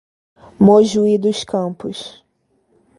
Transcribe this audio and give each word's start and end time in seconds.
Mojuí 0.65 1.13
dos 1.23 1.43
Campos 1.45 1.97